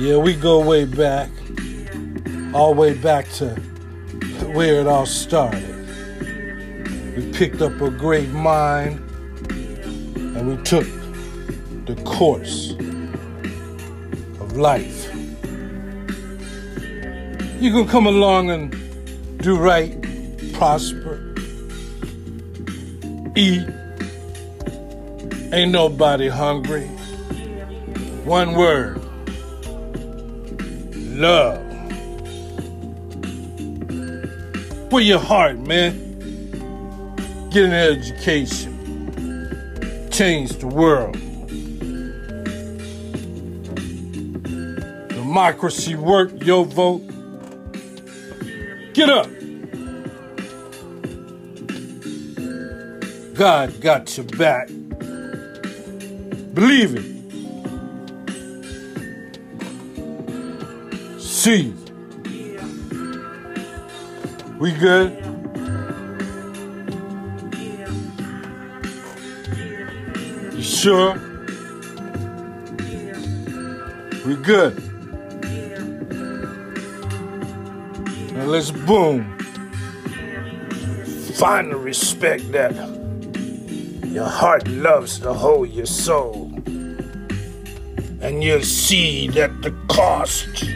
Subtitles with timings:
[0.00, 1.28] Yeah, we go way back.
[2.54, 3.50] All the way back to
[4.54, 5.62] where it all started.
[7.14, 8.98] We picked up a great mind
[10.16, 10.86] and we took
[11.84, 12.70] the course
[14.40, 15.14] of life.
[17.60, 20.02] You can come along and do right,
[20.54, 21.34] prosper,
[23.36, 23.68] eat.
[25.52, 26.86] Ain't nobody hungry.
[28.24, 28.99] One word
[31.20, 31.60] love.
[34.88, 36.08] Put your heart, man.
[37.50, 38.78] Get an education.
[40.10, 41.12] Change the world.
[45.08, 47.02] Democracy work, your vote.
[48.94, 49.28] Get up.
[53.34, 54.68] God got your back.
[56.54, 57.19] Believe it.
[61.40, 61.72] See.
[64.58, 65.16] We good?
[70.52, 71.14] You sure?
[74.26, 74.76] We good.
[78.34, 79.24] Now let's boom.
[81.36, 82.74] Find the respect that
[84.04, 86.52] your heart loves to hold your soul.
[88.20, 90.66] And you'll see that the cost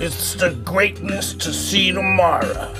[0.00, 2.72] it's the greatness to see tomorrow.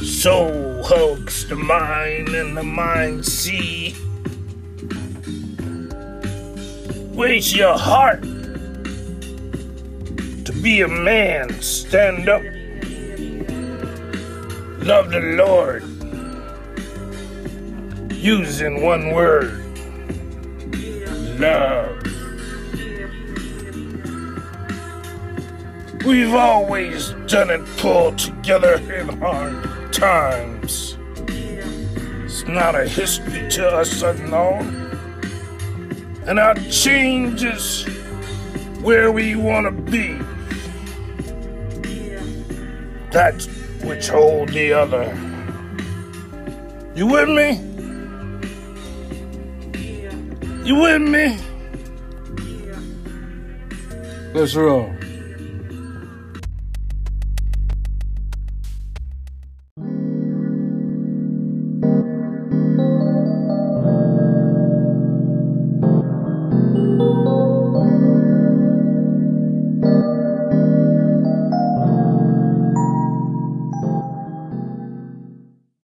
[0.00, 3.96] So hugs the mind and the mind see.
[7.14, 8.22] Raise your heart
[10.44, 11.50] to be a man.
[11.60, 12.42] Stand up.
[14.86, 15.82] Love the Lord.
[18.12, 19.64] Using one word.
[21.40, 21.95] Love.
[26.06, 30.96] We've always done it pulled together in hard times.
[31.26, 34.86] It's not a history to us unknown.
[36.24, 37.88] And our change is
[38.82, 40.12] where we want to be.
[43.10, 43.42] That
[43.82, 45.12] which hold the other.
[46.94, 47.58] You with me?
[50.64, 51.36] You with me?
[54.32, 54.92] Let's roll.